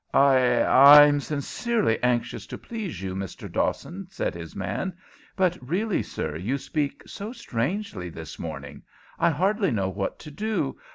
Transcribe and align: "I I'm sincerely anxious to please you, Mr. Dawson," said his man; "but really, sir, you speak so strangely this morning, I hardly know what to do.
"I 0.15 0.63
I'm 0.63 1.19
sincerely 1.19 2.01
anxious 2.01 2.47
to 2.47 2.57
please 2.57 3.03
you, 3.03 3.13
Mr. 3.13 3.47
Dawson," 3.47 4.07
said 4.09 4.33
his 4.33 4.55
man; 4.55 4.97
"but 5.35 5.59
really, 5.61 6.01
sir, 6.01 6.35
you 6.37 6.57
speak 6.57 7.03
so 7.05 7.31
strangely 7.31 8.09
this 8.09 8.39
morning, 8.39 8.81
I 9.19 9.29
hardly 9.29 9.69
know 9.69 9.89
what 9.89 10.17
to 10.21 10.31
do. 10.31 10.79